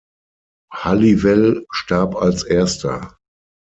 [0.73, 3.19] Halliwell starb als erster.